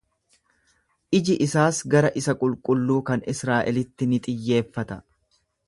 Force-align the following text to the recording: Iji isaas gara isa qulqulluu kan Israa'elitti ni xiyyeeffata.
Iji 1.17 1.35
isaas 1.47 1.81
gara 1.95 2.11
isa 2.23 2.35
qulqulluu 2.41 2.97
kan 3.11 3.25
Israa'elitti 3.35 4.09
ni 4.15 4.23
xiyyeeffata. 4.29 5.01